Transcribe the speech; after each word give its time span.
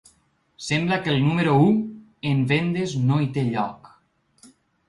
Sembla 0.67 0.97
que 1.03 1.11
el 1.15 1.19
número 1.25 1.53
u 1.65 1.67
en 2.31 2.41
vendes 2.53 2.99
no 3.11 3.23
hi 3.27 3.31
té 3.37 3.47
lloc. 3.53 3.93